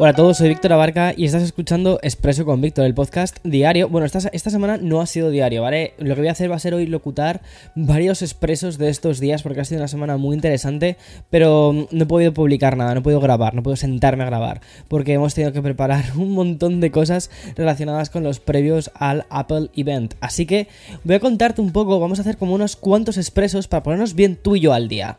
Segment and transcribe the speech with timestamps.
[0.00, 3.88] Hola a todos, soy Víctor Abarca y estás escuchando Expreso con Víctor, el podcast diario.
[3.88, 5.94] Bueno, esta, esta semana no ha sido diario, ¿vale?
[5.98, 7.42] Lo que voy a hacer va a ser hoy locutar
[7.74, 10.98] varios expresos de estos días porque ha sido una semana muy interesante,
[11.30, 14.60] pero no he podido publicar nada, no he podido grabar, no puedo sentarme a grabar
[14.86, 19.70] porque hemos tenido que preparar un montón de cosas relacionadas con los previos al Apple
[19.74, 20.14] Event.
[20.20, 20.68] Así que
[21.02, 24.36] voy a contarte un poco, vamos a hacer como unos cuantos expresos para ponernos bien
[24.36, 25.18] tú y yo al día.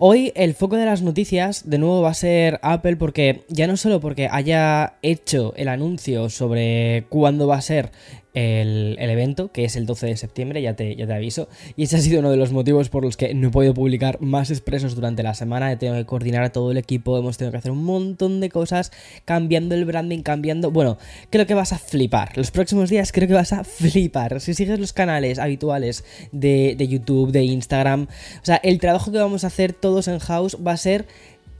[0.00, 3.76] Hoy el foco de las noticias de nuevo va a ser Apple porque ya no
[3.76, 7.90] solo porque haya hecho el anuncio sobre cuándo va a ser
[8.34, 11.48] el, evento, que es el 12 de septiembre, ya te, ya te aviso.
[11.76, 14.20] Y ese ha sido uno de los motivos por los que no he podido publicar
[14.20, 15.70] más expresos durante la semana.
[15.70, 18.50] He tenido que coordinar a todo el equipo, hemos tenido que hacer un montón de
[18.50, 18.92] cosas,
[19.24, 20.70] cambiando el branding, cambiando...
[20.72, 20.98] Bueno,
[21.30, 22.36] creo que vas a flipar.
[22.36, 24.40] Los próximos días creo que vas a flipar.
[24.40, 28.08] Si sigues los canales habituales de, de YouTube, de Instagram,
[28.42, 31.06] o sea, el trabajo que vamos a hacer todos en house va a ser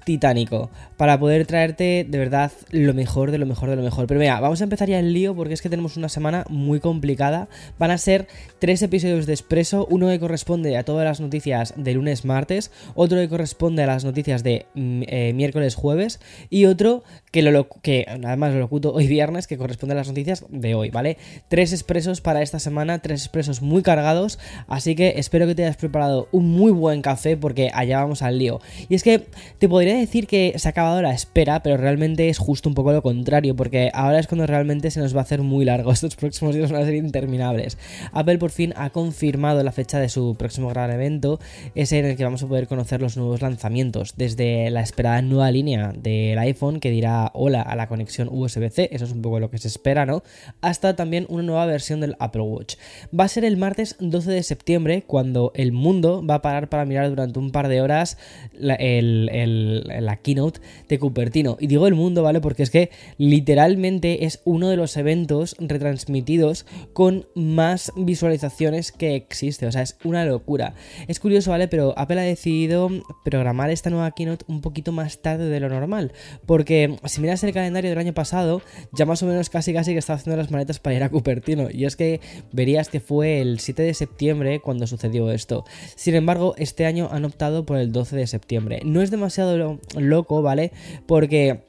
[0.05, 4.07] titánico para poder traerte de verdad lo mejor de lo mejor de lo mejor.
[4.07, 6.81] Pero mira, vamos a empezar ya el lío porque es que tenemos una semana muy
[6.81, 7.49] complicada.
[7.79, 8.29] Van a ser
[8.59, 13.19] tres episodios de Expreso, uno que corresponde a todas las noticias de lunes, martes, otro
[13.19, 18.07] que corresponde a las noticias de mm, eh, miércoles, jueves y otro que, lo, que
[18.09, 21.19] además lo locuto hoy viernes que corresponde a las noticias de hoy, ¿vale?
[21.49, 25.77] Tres expresos para esta semana, tres expresos muy cargados, así que espero que te hayas
[25.77, 28.61] preparado un muy buen café porque allá vamos al lío.
[28.89, 29.27] Y es que
[29.59, 33.03] te podría decir que se ha la espera, pero realmente es justo un poco lo
[33.03, 35.93] contrario, porque ahora es cuando realmente se nos va a hacer muy largo.
[35.93, 37.79] Estos próximos días van a ser interminables.
[38.13, 41.41] Apple por fin ha confirmado la fecha de su próximo gran evento,
[41.75, 45.51] ese en el que vamos a poder conocer los nuevos lanzamientos, desde la esperada nueva
[45.51, 49.51] línea del iPhone que dirá hola a la conexión USB-C, eso es un poco lo
[49.51, 50.23] que se espera, ¿no?
[50.61, 52.77] Hasta también una nueva versión del Apple Watch.
[53.19, 56.85] Va a ser el martes 12 de septiembre cuando el mundo va a parar para
[56.85, 58.19] mirar durante un par de horas
[58.59, 61.57] la keynote de Cupertino.
[61.61, 62.41] Y digo el mundo, ¿vale?
[62.41, 69.67] Porque es que literalmente es uno de los eventos retransmitidos con más visualizaciones que existe.
[69.67, 70.75] O sea, es una locura.
[71.09, 71.69] Es curioso, ¿vale?
[71.69, 72.89] Pero Apple ha decidido
[73.25, 76.13] programar esta nueva keynote un poquito más tarde de lo normal.
[76.47, 79.99] Porque si miras el calendario del año pasado, ya más o menos casi casi que
[79.99, 81.69] estaba haciendo las maletas para ir a Cupertino.
[81.71, 82.21] Y es que
[82.53, 85.65] verías que fue el 7 de septiembre cuando sucedió esto.
[85.97, 88.81] Sin embargo, este año han optado por el 12 de septiembre.
[88.85, 90.64] No es demasiado loco, ¿vale?
[91.07, 91.61] Porque...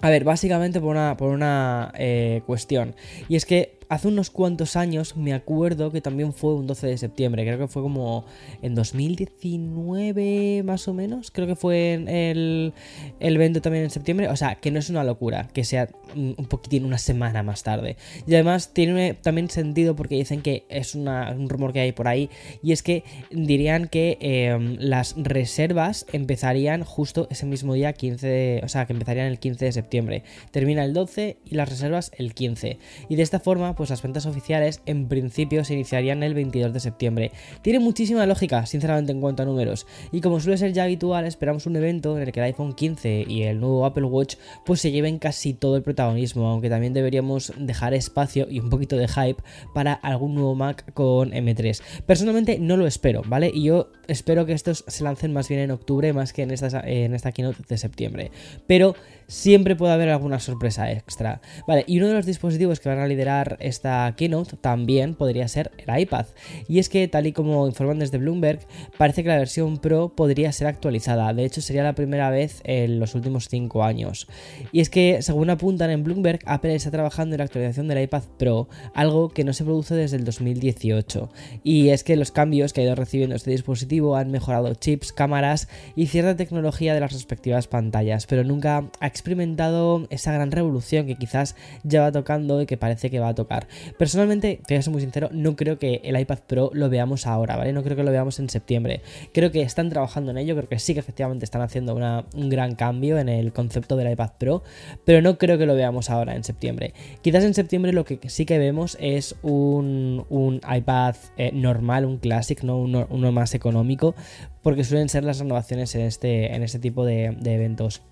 [0.00, 2.94] A ver, básicamente por una, por una eh, cuestión.
[3.28, 6.98] Y es que hace unos cuantos años me acuerdo que también fue un 12 de
[6.98, 8.24] septiembre, creo que fue como
[8.62, 12.72] en 2019 más o menos, creo que fue en el,
[13.20, 16.46] el evento también en septiembre, o sea, que no es una locura, que sea un
[16.48, 17.96] poquitín una semana más tarde.
[18.26, 22.30] Y además tiene también sentido porque dicen que es un rumor que hay por ahí,
[22.62, 28.68] y es que dirían que em, las reservas empezarían justo ese mismo día, 15 o
[28.68, 30.22] sea, que empezarían el 15 de septiembre.
[30.50, 32.78] Termina el 12 y las reservas el 15.
[33.08, 36.80] Y de esta forma, pues las ventas oficiales en principio se iniciarían el 22 de
[36.80, 37.32] septiembre.
[37.62, 39.86] Tiene muchísima lógica, sinceramente, en cuanto a números.
[40.12, 43.24] Y como suele ser ya habitual, esperamos un evento en el que el iPhone 15
[43.28, 47.52] y el nuevo Apple Watch pues se lleven casi todo el protagonismo, aunque también deberíamos
[47.58, 49.42] dejar espacio y un poquito de hype
[49.74, 51.82] para algún nuevo Mac con M3.
[52.06, 53.50] Personalmente no lo espero, ¿vale?
[53.52, 56.80] Y yo espero que estos se lancen más bien en octubre, más que en esta,
[56.80, 58.30] en esta keynote de septiembre.
[58.66, 58.94] Pero
[59.26, 61.40] siempre puede haber alguna sorpresa extra.
[61.66, 65.72] Vale, y uno de los dispositivos que van a liderar esta keynote también podría ser
[65.78, 66.26] el iPad.
[66.68, 68.60] Y es que, tal y como informan desde Bloomberg,
[68.98, 71.32] parece que la versión Pro podría ser actualizada.
[71.32, 74.26] De hecho, sería la primera vez en los últimos 5 años.
[74.72, 78.22] Y es que, según apuntan en Bloomberg, Apple está trabajando en la actualización del iPad
[78.38, 81.30] Pro, algo que no se produce desde el 2018.
[81.62, 85.68] Y es que los cambios que ha ido recibiendo este dispositivo han mejorado chips, cámaras
[85.96, 91.16] y cierta tecnología de las respectivas pantallas, pero nunca ha experimentado esa gran revolución que
[91.16, 93.53] quizás ya va tocando y que parece que va a tocar
[93.98, 97.72] Personalmente, te voy muy sincero, no creo que el iPad Pro lo veamos ahora, ¿vale?
[97.72, 99.00] No creo que lo veamos en septiembre.
[99.32, 102.74] Creo que están trabajando en ello, creo que sí que efectivamente están haciendo un gran
[102.74, 104.62] cambio en el concepto del iPad Pro,
[105.04, 106.94] pero no creo que lo veamos ahora en septiembre.
[107.22, 110.24] Quizás en septiembre lo que sí que vemos es un,
[110.68, 112.78] iPad eh, normal, un Classic, ¿no?
[112.78, 114.14] Uno, más económico,
[114.62, 118.02] porque suelen ser las renovaciones en este, en este tipo de eventos.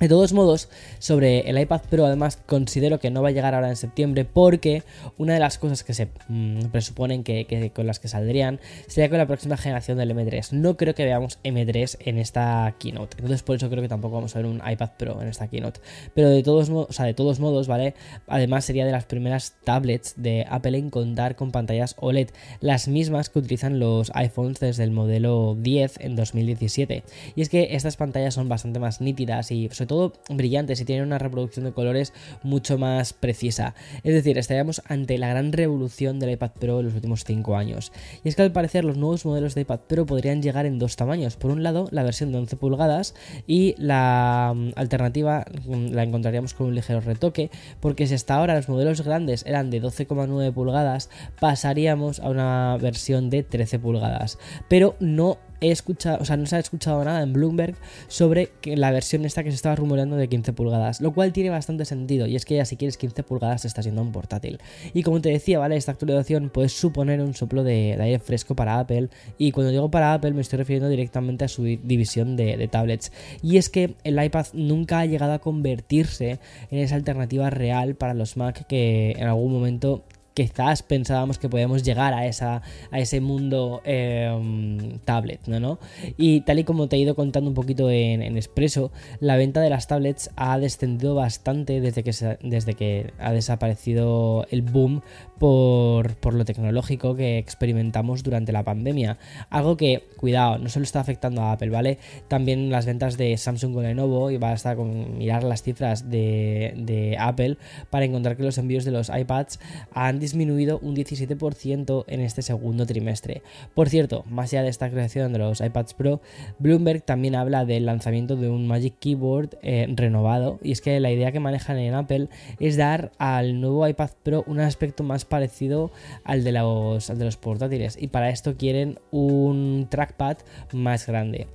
[0.00, 0.68] De todos modos,
[0.98, 4.82] sobre el iPad Pro además considero que no va a llegar ahora en septiembre porque
[5.18, 8.58] una de las cosas que se mm, presuponen que, con las que saldrían
[8.88, 10.50] sería con la próxima generación del M3.
[10.50, 14.34] No creo que veamos M3 en esta keynote, entonces por eso creo que tampoco vamos
[14.34, 15.80] a ver un iPad Pro en esta keynote.
[16.12, 17.94] Pero de todos modos, o sea, de todos modos, ¿vale?
[18.26, 22.30] Además sería de las primeras tablets de Apple en contar con pantallas OLED,
[22.60, 27.04] las mismas que utilizan los iPhones desde el modelo 10 en 2017.
[27.36, 29.93] Y es que estas pantallas son bastante más nítidas y todo
[30.28, 32.12] brillantes y tienen una reproducción de colores
[32.42, 33.74] mucho más precisa.
[34.02, 37.92] Es decir, estaríamos ante la gran revolución del iPad Pro en los últimos 5 años.
[38.22, 40.96] Y es que al parecer los nuevos modelos de iPad Pro podrían llegar en dos
[40.96, 41.36] tamaños.
[41.36, 43.14] Por un lado, la versión de 11 pulgadas
[43.46, 47.50] y la mm, alternativa mm, la encontraríamos con un ligero retoque,
[47.80, 51.10] porque si hasta ahora los modelos grandes eran de 12,9 pulgadas,
[51.40, 54.38] pasaríamos a una versión de 13 pulgadas.
[54.68, 57.76] Pero no he escuchado, o sea, no se ha escuchado nada en Bloomberg
[58.08, 61.84] sobre la versión esta que se estaba rumoreando de 15 pulgadas, lo cual tiene bastante
[61.84, 64.58] sentido, y es que ya si quieres 15 pulgadas está siendo un portátil.
[64.92, 65.76] Y como te decía, ¿vale?
[65.76, 69.08] Esta actualización puede suponer un soplo de, aire fresco para Apple,
[69.38, 73.12] y cuando digo para Apple me estoy refiriendo directamente a su división de tablets.
[73.42, 76.40] Y es que el iPad nunca ha llegado a convertirse
[76.70, 81.82] en esa alternativa real para los Mac que en algún momento quizás pensábamos que podíamos
[81.84, 85.78] llegar a, esa, a ese mundo em, tablet, ¿no?
[86.16, 88.90] Y tal y como te he ido contando un poquito en, en Expreso,
[89.20, 94.62] la venta de las tablets ha descendido bastante desde que, desde que ha desaparecido el
[94.62, 95.02] boom
[95.38, 99.18] por, lo tecnológico que experimentamos durante la pandemia.
[99.50, 101.98] Algo que, cuidado, no solo está afectando a Apple, ¿vale?
[102.28, 107.16] También las ventas de Samsung con Lenovo, y basta con mirar las cifras de, de
[107.18, 107.56] Apple
[107.90, 109.58] para encontrar que los envíos de los iPads
[109.92, 113.42] han disminuido un 17% en este segundo trimestre.
[113.74, 116.20] Por cierto, más allá de esta creación de los iPads Pro,
[116.58, 121.10] Bloomberg también habla del lanzamiento de un Magic Keyboard eh, renovado y es que la
[121.10, 122.28] idea que manejan en Apple
[122.58, 125.90] es dar al nuevo iPad Pro un aspecto más parecido
[126.24, 130.38] al de los, al de los portátiles y para esto quieren un trackpad
[130.72, 131.46] más grande.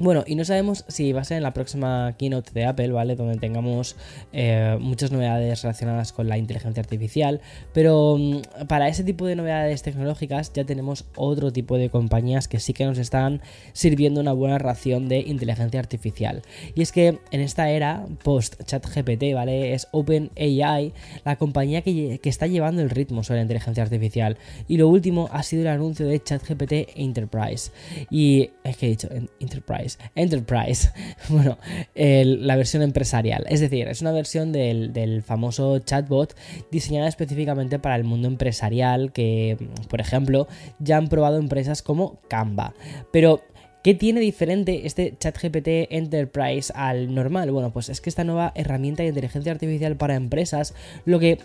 [0.00, 3.16] Bueno, y no sabemos si va a ser en la próxima keynote de Apple, ¿vale?
[3.16, 3.96] Donde tengamos
[4.32, 7.40] eh, muchas novedades relacionadas con la inteligencia artificial,
[7.72, 12.60] pero mm, para ese tipo de novedades tecnológicas ya tenemos otro tipo de compañías que
[12.60, 13.42] sí que nos están
[13.72, 16.42] sirviendo una buena ración de inteligencia artificial.
[16.76, 19.74] Y es que en esta era post-ChatGPT, ¿vale?
[19.74, 20.92] Es OpenAI,
[21.24, 24.38] la compañía que, que está llevando el ritmo sobre la inteligencia artificial.
[24.68, 27.72] Y lo último ha sido el anuncio de ChatGPT Enterprise.
[28.10, 29.08] Y es que he dicho
[29.40, 30.90] Enterprise Enterprise,
[31.28, 31.58] bueno,
[31.94, 33.44] la versión empresarial.
[33.48, 36.36] Es decir, es una versión del, del famoso chatbot
[36.70, 39.56] diseñada específicamente para el mundo empresarial que,
[39.88, 40.48] por ejemplo,
[40.78, 42.74] ya han probado empresas como Canva.
[43.12, 43.42] Pero
[43.82, 47.52] ¿Qué tiene diferente este ChatGPT Enterprise al normal?
[47.52, 50.74] Bueno, pues es que esta nueva herramienta de inteligencia artificial para empresas
[51.04, 51.38] lo que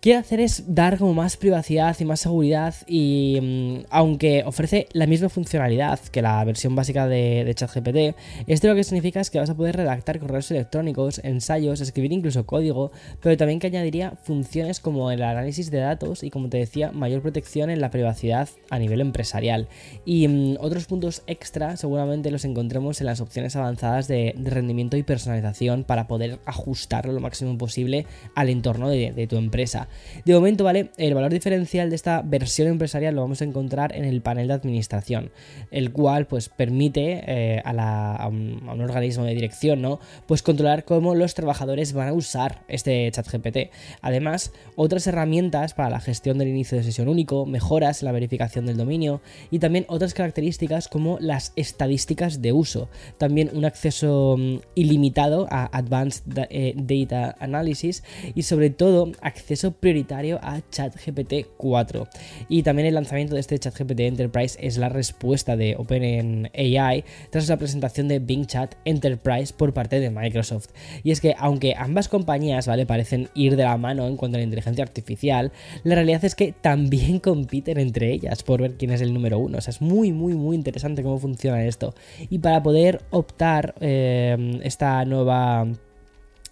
[0.00, 5.06] quiere hacer es dar como más privacidad y más seguridad y mm, aunque ofrece la
[5.06, 8.16] misma funcionalidad que la versión básica de, ChatGPT,
[8.46, 12.46] esto lo que significa es que vas a poder redactar correos electrónicos, ensayos, escribir incluso
[12.46, 16.92] código, pero también que añadiría funciones como el análisis de datos y como te decía,
[16.92, 19.68] mayor protección en la privacidad a nivel empresarial.
[20.04, 25.02] Y mm, otros puntos extra seguramente los encontremos en las opciones avanzadas de, rendimiento y
[25.02, 29.87] personalización para poder ajustarlo lo máximo posible al entorno de tu empresa.
[30.24, 30.90] De momento, ¿vale?
[30.96, 34.54] El valor diferencial de esta versión empresarial lo vamos a encontrar en el panel de
[34.54, 35.30] administración,
[35.70, 40.00] el cual pues permite eh, a, un, organismo de dirección, ¿no?
[40.26, 43.70] Pues controlar cómo los trabajadores van a usar este chat GPT.
[44.00, 48.66] Además, otras herramientas para la gestión del inicio de sesión único, mejoras en la verificación
[48.66, 52.88] del dominio y también otras características como las estadísticas de uso.
[53.18, 58.02] También un acceso mm, ilimitado a Advanced eh, Data Analysis
[58.34, 62.08] y sobre todo acceso prioritario a ChatGPT 4.
[62.48, 67.56] Y también el lanzamiento de este ChatGPT Enterprise es la respuesta de OpenAI tras la
[67.56, 70.68] presentación de Bing Chat Enterprise por parte de Microsoft.
[71.02, 72.86] Y es que aunque ambas compañías, ¿vale?
[72.86, 75.52] parecen ir de la mano en cuanto a la inteligencia artificial,
[75.84, 79.58] la realidad es que también compiten entre ellas por ver quién es el número uno.
[79.58, 81.94] O sea, es muy, muy, muy interesante cómo funciona esto.
[82.30, 85.66] Y para poder optar eh, esta nueva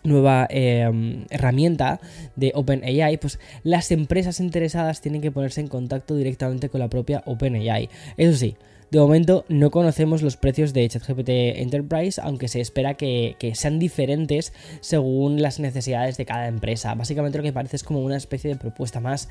[0.07, 2.01] nueva em, herramienta
[2.37, 7.23] de OpenAI, pues las empresas interesadas tienen que ponerse en contacto directamente con la propia
[7.27, 7.89] OpenAI.
[8.17, 8.57] Eso sí,
[8.91, 14.53] de momento no conocemos los precios de ChatGPT Enterprise, aunque se espera que, sean diferentes
[14.81, 16.95] según las necesidades de cada empresa.
[16.95, 19.29] Básicamente lo que parece es como una especie de propuesta más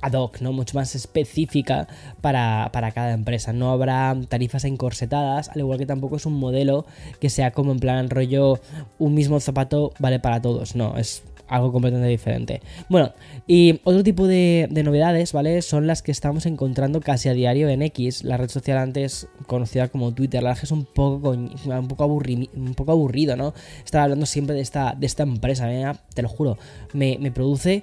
[0.00, 0.52] ad hoc, ¿no?
[0.52, 1.88] Mucho más específica
[2.20, 3.52] para, para, cada empresa.
[3.52, 6.86] No habrá tarifas encorsetadas, al igual que tampoco es un modelo
[7.20, 8.60] que sea como en plan rollo
[8.98, 10.76] un mismo zapato vale para todos.
[10.76, 12.62] No, es algo completamente diferente.
[12.88, 13.12] Bueno,
[13.46, 15.60] y otro tipo de, novedades, ¿vale?
[15.62, 19.88] Son las que estamos encontrando casi a diario en X, la red social antes conocida
[19.88, 20.42] como Twitter.
[20.42, 21.48] La verdad es un poco, un
[21.88, 23.52] poco, un poco aburrido, ¿no?
[23.84, 25.92] Estar hablando siempre de esta, de esta empresa, ¿eh?
[26.14, 26.56] te lo juro,
[26.92, 27.82] me, me produce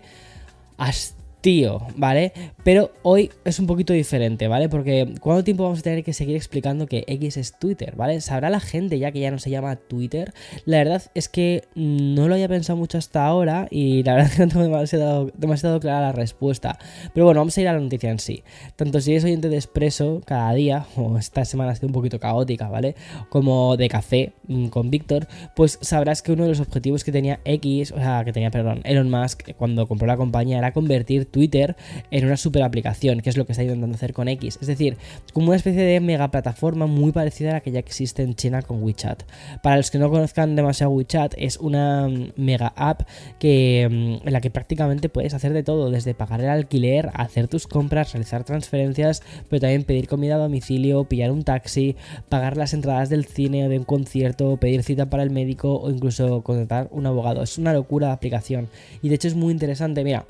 [0.77, 2.33] hasta tío, ¿vale?
[2.63, 4.69] Pero hoy es un poquito diferente, ¿vale?
[4.69, 8.19] Porque ¿cuánto tiempo vamos a tener que seguir explicando que X es Twitter, ¿vale?
[8.21, 10.33] ¿Sabrá la gente ya que ya no se llama Twitter?
[10.65, 14.35] La verdad es que no lo había pensado mucho hasta ahora y la verdad es
[14.35, 16.79] que no tengo demasiado, demasiado clara la respuesta.
[17.13, 18.43] Pero bueno, vamos a ir a la noticia en sí.
[18.75, 22.19] Tanto si eres oyente de Expreso cada día, o esta semana ha sido un poquito
[22.19, 22.95] caótica, ¿vale?
[23.29, 27.39] Como de café mm, con Víctor, pues sabrás que uno de los objetivos que tenía
[27.45, 31.75] X, o sea, que tenía, perdón, Elon Musk cuando compró la compañía era convertir Twitter
[32.11, 34.57] en una super aplicación, que es lo que está intentando hacer con X.
[34.61, 34.97] Es decir,
[35.33, 38.61] como una especie de mega plataforma muy parecida a la que ya existe en China
[38.61, 39.23] con WeChat.
[39.61, 43.01] Para los que no conozcan demasiado WeChat, es una mm, mega app
[43.39, 47.47] que, mm, en la que prácticamente puedes hacer de todo, desde pagar el alquiler, hacer
[47.47, 51.95] tus compras, realizar transferencias, pero también pedir comida a domicilio, pillar un taxi,
[52.29, 55.89] pagar las entradas del cine o de un concierto, pedir cita para el médico o
[55.89, 57.43] incluso contratar un abogado.
[57.43, 58.69] Es una locura de aplicación
[59.01, 60.03] y de hecho es muy interesante.
[60.03, 60.25] Mira,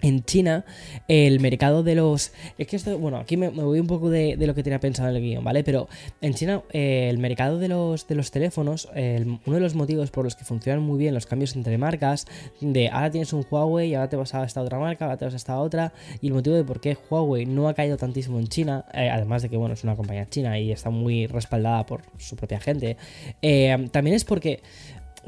[0.00, 0.64] en China,
[1.08, 2.32] el mercado de los.
[2.58, 5.16] Es que esto, bueno, aquí me, voy un poco de, lo que tenía pensado en
[5.16, 5.64] el guion, ¿vale?
[5.64, 5.88] Pero
[6.20, 10.24] en China, eh, el mercado de los, de los teléfonos, uno de los motivos por
[10.24, 12.26] los que funcionan muy bien los cambios entre marcas,
[12.60, 15.24] de ahora tienes un Huawei y ahora te vas a esta otra marca, ahora te
[15.24, 18.38] vas a esta otra, y el motivo de por qué Huawei no ha caído tantísimo
[18.38, 21.86] en China, eh, además de que, bueno, es una compañía china y está muy respaldada
[21.86, 22.96] por su propia gente,
[23.42, 24.62] eh, también es porque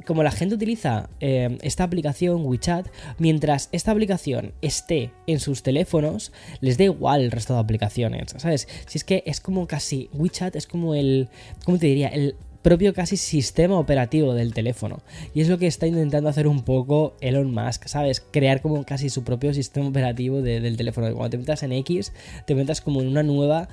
[0.06, 2.86] como la gente utiliza eh, esta aplicación WeChat,
[3.18, 8.68] mientras esta aplicación esté en sus teléfonos, les da igual el resto de aplicaciones, ¿sabes?
[8.86, 11.28] Si es que es como casi, WeChat es como el,
[11.64, 12.08] ¿cómo te diría?
[12.08, 15.02] El propio casi sistema operativo del teléfono.
[15.34, 18.20] Y es lo que está intentando hacer un poco Elon Musk, ¿sabes?
[18.20, 21.12] Crear como casi su propio sistema operativo del teléfono.
[21.12, 22.12] Cuando te metas en X,
[22.46, 23.68] te metas como en una nueva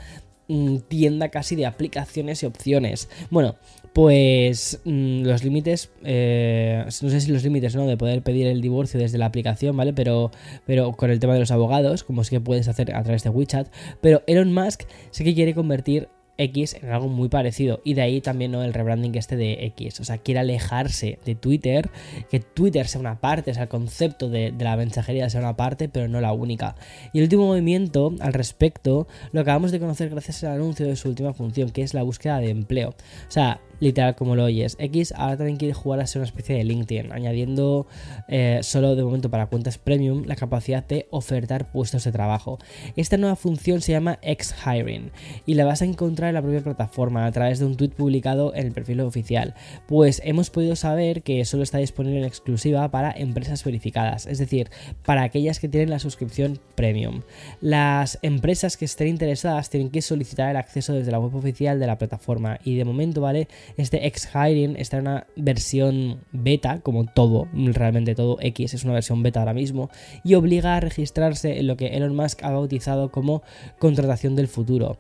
[0.88, 3.10] tienda casi de aplicaciones y opciones.
[3.30, 3.56] Bueno,
[3.94, 7.86] pues mm, los límites, eh, no sé si los límites, ¿no?
[7.86, 9.94] De poder pedir el divorcio desde la aplicación, ¿vale?
[9.94, 10.32] Pero,
[10.66, 13.30] pero con el tema de los abogados, como sí que puedes hacer a través de
[13.30, 13.68] WeChat.
[14.02, 17.82] Pero Elon Musk sí que quiere convertir X en algo muy parecido.
[17.84, 18.64] Y de ahí también ¿no?
[18.64, 20.00] el rebranding este de X.
[20.00, 21.90] O sea, quiere alejarse de Twitter,
[22.32, 25.56] que Twitter sea una parte, o sea, el concepto de, de, la mensajería sea una
[25.56, 26.76] parte, pero no la única.
[27.14, 31.10] Y el último movimiento al respecto lo acabamos de conocer gracias al anuncio de su
[31.10, 32.90] última función, que es la búsqueda de empleo.
[32.90, 34.76] O sea, literal como lo oyes.
[34.80, 37.88] X ahora también quiere jugar a ser una especie de LinkedIn, añadiendo
[38.28, 42.60] eh, solo de momento para cuentas premium la capacidad de ofertar puestos de trabajo.
[42.96, 45.12] Esta nueva función se llama X Hiring
[45.46, 48.54] y la vas a encontrar en la propia plataforma a través de un tweet publicado
[48.56, 49.56] en el perfil oficial.
[49.88, 54.70] Pues hemos podido saber que solo está disponible en exclusiva para empresas verificadas, es decir,
[55.06, 57.22] para aquellas que tienen la suscripción premium.
[57.62, 61.88] Las empresas que estén interesadas tienen que solicitar el acceso desde la web oficial de
[61.88, 63.48] la plataforma y de momento, ¿vale?
[63.78, 69.24] Este X-Hiring está en una versión beta, como todo, realmente todo X es una versión
[69.24, 69.90] beta ahora mismo,
[70.24, 73.42] y obliga a registrarse en lo que Elon Musk ha bautizado como
[73.78, 74.98] contratación del futuro.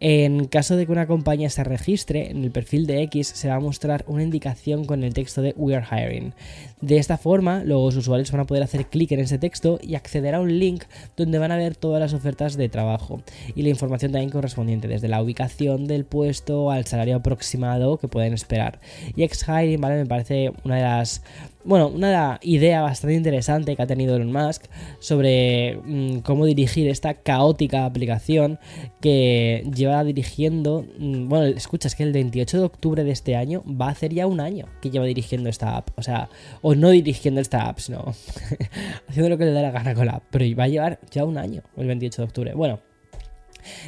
[0.00, 3.56] En caso de que una compañía se registre, en el perfil de X se va
[3.56, 6.34] a mostrar una indicación con el texto de We are hiring.
[6.80, 10.34] De esta forma, los usuarios van a poder hacer clic en ese texto y acceder
[10.34, 10.84] a un link
[11.16, 13.22] donde van a ver todas las ofertas de trabajo
[13.54, 18.34] y la información también correspondiente, desde la ubicación del puesto al salario aproximado que pueden
[18.34, 18.80] esperar.
[19.16, 19.96] Y X-Hiring, ¿vale?
[19.96, 21.22] Me parece una de las
[21.64, 24.64] bueno, una idea bastante interesante que ha tenido Elon Musk
[24.98, 28.58] sobre mm, cómo dirigir esta caótica aplicación
[29.00, 33.62] que lleva dirigiendo, mm, bueno, escucha, es que el 28 de octubre de este año
[33.66, 36.28] va a hacer ya un año que lleva dirigiendo esta app, o sea,
[36.62, 38.12] o no dirigiendo esta app, sino
[39.08, 41.24] haciendo lo que le da la gana con la app, pero va a llevar ya
[41.24, 42.54] un año, el 28 de octubre.
[42.54, 42.80] Bueno,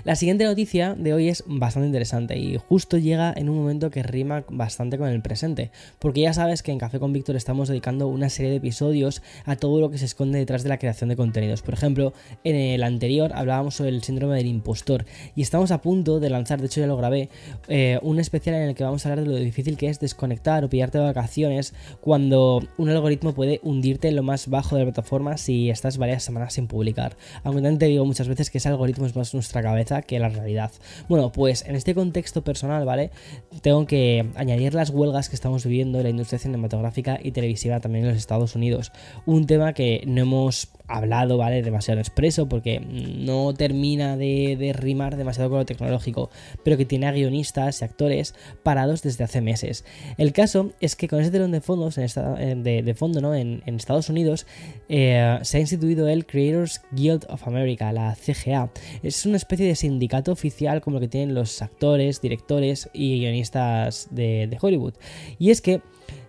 [0.04, 4.02] La siguiente noticia de hoy es bastante interesante y justo llega en un momento que
[4.02, 8.08] rima bastante con el presente, porque ya sabes que en Café con Víctor estamos dedicando
[8.08, 11.16] una serie de episodios a todo lo que se esconde detrás de la creación de
[11.16, 11.62] contenidos.
[11.62, 12.12] Por ejemplo,
[12.44, 15.04] en el anterior hablábamos sobre el síndrome del impostor
[15.34, 17.28] y estamos a punto de lanzar, de hecho ya lo grabé,
[17.68, 20.64] eh, un especial en el que vamos a hablar de lo difícil que es desconectar
[20.64, 24.92] o pillarte de vacaciones cuando un algoritmo puede hundirte en lo más bajo de la
[24.92, 27.16] plataforma si estás varias semanas sin publicar.
[27.42, 30.28] Aunque también te digo muchas veces que ese algoritmo es más nuestra cabeza que la
[30.28, 30.71] realidad.
[31.09, 33.11] Bueno, pues en este contexto personal, ¿vale?
[33.62, 38.04] Tengo que añadir las huelgas que estamos viviendo en la industria cinematográfica y televisiva también
[38.04, 38.92] en los Estados Unidos.
[39.26, 41.62] Un tema que no hemos hablado, ¿vale?
[41.62, 46.30] Demasiado expreso porque no termina de, rimar demasiado con lo tecnológico,
[46.62, 49.85] pero que tiene a guionistas y actores parados desde hace meses.
[50.18, 53.35] El caso es que con ese telón de fondos, de, fondo, ¿no?
[53.35, 54.47] En, Estados Unidos,
[54.88, 58.71] eh, se ha instituido el Creators Guild of America, la CGA.
[59.02, 64.08] Es una especie de sindicato oficial como lo que tienen los actores, directores y guionistas
[64.11, 64.94] de Hollywood.
[65.38, 65.80] Y es que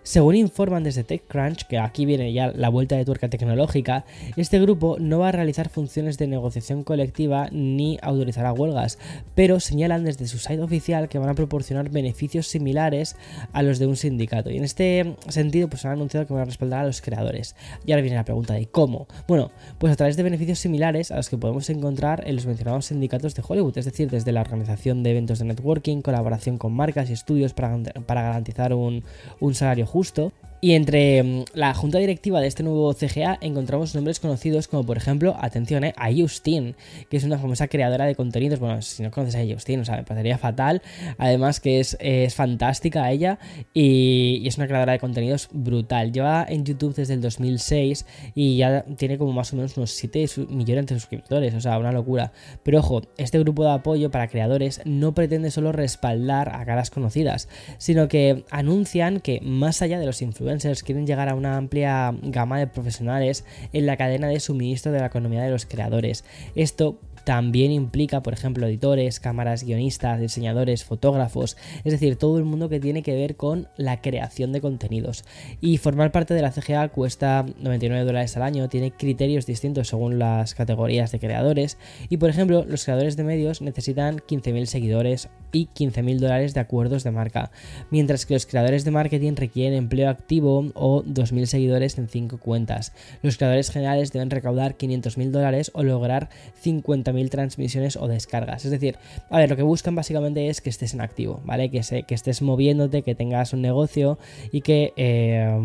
[0.06, 4.04] según informan desde TechCrunch, que aquí viene ya la vuelta de tuerca tecnológica,
[4.36, 9.00] este grupo no va a realizar funciones de negociación colectiva ni autorizará huelgas,
[9.34, 13.16] pero señalan desde su site oficial que van a proporcionar beneficios similares
[13.52, 14.48] a los de un sindicato.
[14.48, 17.56] Y en este sentido, pues han anunciado que van a respaldar a los creadores.
[17.84, 19.08] Y ahora viene la pregunta de cómo.
[19.26, 22.86] Bueno, pues a través de beneficios similares a los que podemos encontrar en los mencionados
[22.86, 27.10] sindicatos de Hollywood, es decir, desde la organización de eventos de networking, colaboración con marcas
[27.10, 29.02] y estudios para, garantizar un,
[29.40, 33.94] un salario justo justo y entre mm, la junta directiva de este nuevo CGA encontramos
[33.94, 36.76] nombres conocidos como por ejemplo, atención, eh, a Justin,
[37.10, 38.58] que es una famosa creadora de contenidos.
[38.58, 40.82] Bueno, si no conoces a Justin, o sea, me parecería fatal.
[41.18, 41.96] Además que es,
[42.34, 43.38] fantástica ella
[43.74, 46.12] y, es una creadora de contenidos brutal.
[46.12, 50.26] Lleva en YouTube desde el 2006 y ya tiene como más o menos unos 7
[50.48, 52.32] millones de suscriptores, o sea, una locura.
[52.62, 57.48] Pero ojo, este grupo de apoyo para creadores no pretende solo respaldar a caras conocidas,
[57.78, 60.45] sino que anuncian que más allá de los influencers,
[60.84, 65.06] quieren llegar a una amplia gama de profesionales en la cadena de suministro de la
[65.06, 66.24] economía de los creadores.
[66.54, 72.68] Esto también implica, por ejemplo, editores, cámaras, guionistas, diseñadores, fotógrafos, es decir, todo el mundo
[72.68, 75.24] que tiene que ver con la creación de contenidos.
[75.60, 80.20] Y formar parte de la CGA cuesta 99 dólares al año, tiene criterios distintos según
[80.20, 81.78] las categorías de creadores
[82.08, 87.02] y, por ejemplo, los creadores de medios necesitan 15.000 seguidores y 15.000 dólares de acuerdos
[87.02, 87.50] de marca,
[87.90, 92.92] mientras que los creadores de marketing requieren empleo activo o 2.000 seguidores en 5 cuentas.
[93.22, 96.28] Los creadores generales deben recaudar 500.000 dólares o lograr
[96.62, 98.64] 50.000 transmisiones o descargas.
[98.64, 98.96] Es decir,
[99.30, 101.70] a ver, lo que buscan básicamente es que estés en activo, ¿vale?
[101.70, 104.18] Que, que estés moviéndote, que tengas un negocio
[104.52, 105.56] y que eh,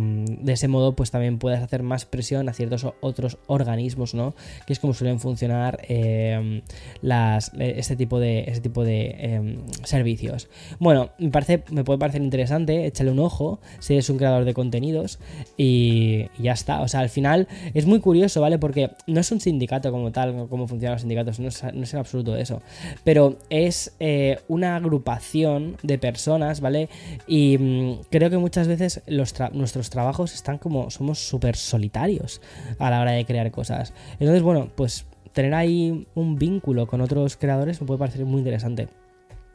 [0.41, 4.33] de ese modo pues también puedas hacer más presión a ciertos otros organismos, ¿no?
[4.65, 6.61] Que es como suelen funcionar eh,
[7.01, 10.49] las, este tipo de, este tipo de em, servicios.
[10.79, 14.53] Bueno, me, parece, me puede parecer interesante, échale un ojo si eres un creador de
[14.53, 15.19] contenidos
[15.57, 16.81] y, y ya está.
[16.81, 18.57] O sea, al final es muy curioso, ¿vale?
[18.57, 22.35] Porque no es un sindicato como tal, como funcionan los sindicatos no es, en absoluto
[22.35, 22.61] eso.
[23.03, 26.89] Pero es eh, una agrupación de personas, ¿vale?
[27.27, 32.41] Y mm, creo que muchas veces nuestros trabajos están como, somos súper solitarios
[32.79, 33.93] a la hora de crear cosas.
[34.13, 39.00] Entonces, bueno, pues tener ahí un vínculo con otros creadores me puede parecer muy interesante.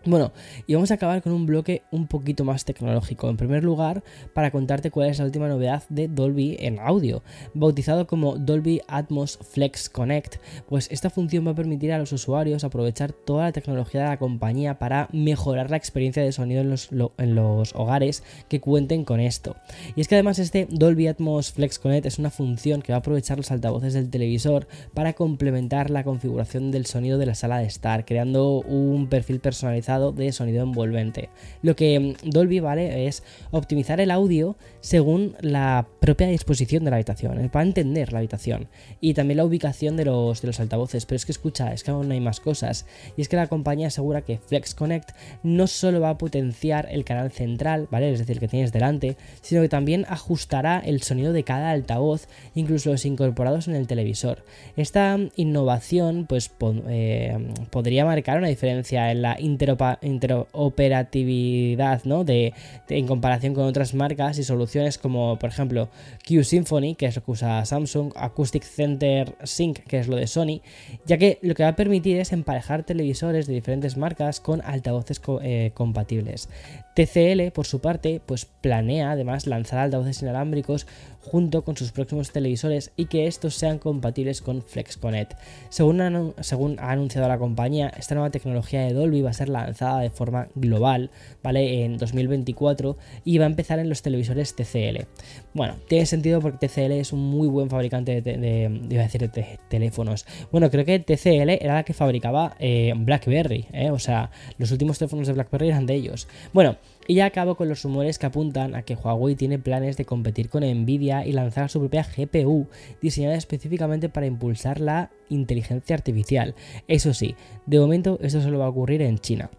[0.07, 0.31] Bueno,
[0.69, 3.29] y vamos a acabar con un bloque un poquito más tecnológico.
[3.29, 7.25] En primer lugar, para contarte cuál es la última novedad de Dolby en audio.
[7.55, 10.37] Bautizado como Dolby Atmos Flex Connect,
[10.69, 14.19] pues esta función va a permitir a los usuarios aprovechar toda la tecnología de la
[14.19, 19.19] compañía para mejorar la experiencia de sonido en los, en los hogares que cuenten con
[19.19, 19.57] esto.
[19.97, 23.01] Y es que además este Dolby Atmos Flex Connect es una función que va a
[23.01, 27.67] aprovechar los altavoces del televisor para complementar la configuración del sonido de la sala de
[27.67, 31.29] estar, creando un perfil personalizado de sonido envolvente.
[31.63, 36.97] Lo que mm, Dolby vale es optimizar el audio según la propia disposición de la
[36.97, 38.69] habitación, para entender la habitación
[39.01, 41.07] y también la ubicación de los, de los altavoces.
[41.07, 42.87] Pero es que escucha, es que aún hay más cosas.
[43.17, 45.11] Y es que la compañía asegura que Flex Connect
[45.43, 48.13] no solo va a potenciar el canal central, ¿vale?
[48.13, 52.91] Es decir, que tienes delante, sino que también ajustará el sonido de cada altavoz, incluso
[52.91, 54.45] los incorporados en el televisor.
[54.77, 56.51] Esta innovación, pues,
[56.89, 57.37] eh,
[57.71, 62.25] podría marcar una diferencia en la interoperabilidad interoperatividad, ¿no?
[62.25, 62.53] De,
[62.89, 65.89] en comparación con otras marcas y soluciones como, por ejemplo,
[66.27, 70.27] Q Symphony, que es lo que usa Samsung, Acoustic Center Sync, que es lo de
[70.27, 70.61] Sony,
[71.07, 75.21] ya que lo que va a permitir es emparejar televisores de diferentes marcas con altavoces
[75.43, 76.49] eh, compatibles.
[76.97, 80.87] TCL, por su parte, pues planea además lanzar altavoces inalámbricos
[81.27, 85.35] junto con sus próximos televisores y que estos sean compatibles con FlexConnect.
[85.69, 90.11] Según, ha anunciado la compañía, esta nueva tecnología de Dolby va a ser lanzada de
[90.11, 91.11] forma global,
[91.43, 91.85] ¿vale?
[91.85, 95.05] En 2024 y va a empezar en los televisores TCL.
[95.53, 99.31] Bueno, tiene sentido porque TCL es un muy buen fabricante de, decir,
[99.69, 100.27] teléfonos.
[100.51, 103.91] Bueno, creo que TCL era la que fabricaba eh, BlackBerry, ¿eh?
[103.91, 106.29] o sea, los últimos teléfonos de BlackBerry eran de ellos.
[106.53, 106.77] Bueno,
[107.07, 110.49] y ya acabo con los rumores que apuntan a que Huawei tiene planes de competir
[110.49, 112.67] con Nvidia y lanzar su propia GPU,
[113.01, 116.55] diseñada específicamente para impulsar la inteligencia artificial.
[116.89, 119.51] Eso sí, de momento esto solo va a ocurrir en China.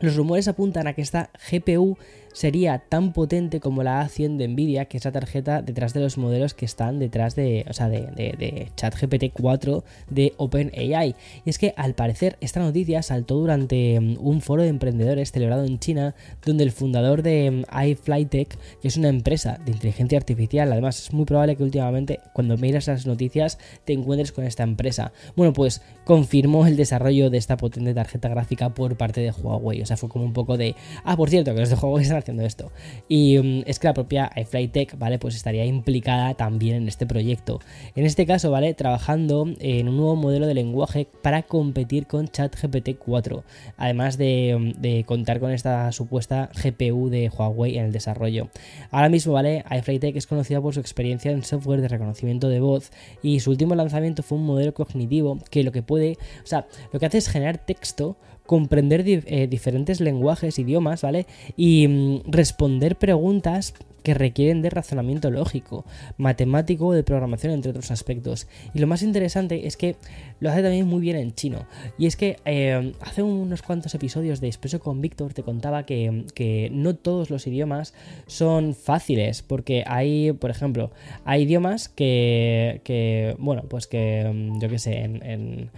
[0.00, 1.96] Los rumores apuntan a que esta GPU
[2.32, 6.18] sería tan potente como la A100 de Nvidia, que es la tarjeta detrás de los
[6.18, 11.14] modelos que están detrás de, o sea, de, de, ChatGPT 4 de OpenAI.
[11.44, 15.64] Y es que al parecer esta noticia saltó durante mm, un foro de emprendedores celebrado
[15.64, 16.14] en China,
[16.44, 21.12] donde el fundador de mm, iFlyTech, que es una empresa de inteligencia artificial, además es
[21.12, 25.12] muy probable que últimamente cuando miras las noticias te encuentres con esta empresa.
[25.36, 29.82] Bueno, pues confirmó el desarrollo de esta potente tarjeta gráfica por parte de Huawei.
[29.82, 32.21] O sea, fue como un poco de, ah, por cierto, que los de Huawei están
[32.22, 32.72] haciendo esto.
[33.08, 35.18] Y mm, es que la propia iFlyTech, ¿vale?
[35.18, 37.60] Pues estaría implicada también en este proyecto.
[37.94, 38.74] En este caso, ¿vale?
[38.74, 43.44] Trabajando en un nuevo modelo de lenguaje para competir con ChatGPT 4.
[43.76, 48.48] Además de, mm, de contar con esta supuesta GPU de Huawei en el desarrollo.
[48.90, 49.64] Ahora mismo, ¿vale?
[49.70, 52.90] iFlyTech es conocida por su experiencia en software de reconocimiento de voz
[53.22, 57.00] y su último lanzamiento fue un modelo cognitivo que lo que puede, o sea, lo
[57.00, 58.16] que hace es generar texto
[58.52, 61.24] comprender eh, diferentes lenguajes, idiomas, ¿vale?
[61.56, 65.86] Y mm, responder preguntas que requieren de razonamiento lógico,
[66.18, 68.48] matemático o de programación, entre otros aspectos.
[68.74, 69.96] Y lo más interesante es que
[70.38, 71.66] lo hace también muy bien en chino.
[71.96, 76.68] Y es que eh, hace unos cuantos episodios de Expreso con Víctor te contaba que,
[76.72, 77.94] no todos los idiomas
[78.26, 80.90] son fáciles, porque hay, por ejemplo,
[81.24, 85.70] hay idiomas que, que bueno, pues que, mm, yo qué sé, en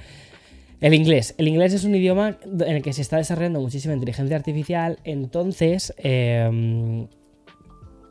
[0.81, 1.35] el inglés.
[1.39, 5.95] El inglés es un idioma en el que se está desarrollando muchísima inteligencia artificial, entonces
[5.99, 7.07] em,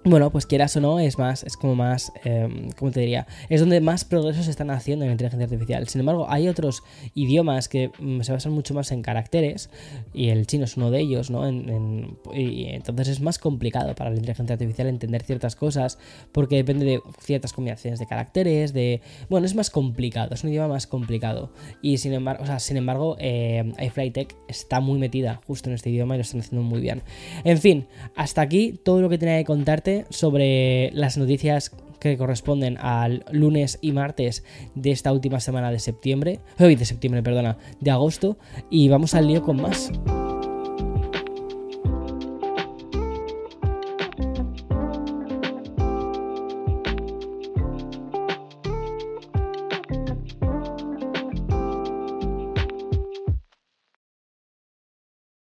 [0.05, 3.25] bueno, pues quieras o no, es más, es como más, eh, ¿cómo te diría?
[3.49, 5.87] Es donde más progresos se están haciendo en la inteligencia artificial.
[5.87, 6.83] Sin embargo, hay otros
[7.15, 9.69] idiomas que mm, se basan mucho más en caracteres,
[10.13, 11.43] y el chino es uno de ellos, ¿no?
[12.33, 15.97] y entonces es más complicado para la inteligencia artificial entender ciertas cosas,
[16.31, 19.01] porque depende de ciertas combinaciones de caracteres, de...
[19.29, 21.51] Bueno, es más complicado, es un idioma más complicado.
[21.81, 25.89] Y sin embargo, o sea, sin embargo, eh, iFlyTech está muy metida justo en este
[25.89, 27.03] idioma y lo están haciendo muy bien.
[27.43, 32.77] En fin, hasta aquí todo lo que tenía que contarte sobre las noticias que corresponden
[32.79, 34.43] al lunes y martes
[34.75, 38.37] de esta última semana de septiembre, hoy de septiembre, perdona, de agosto,
[38.69, 39.91] y vamos al lío con más.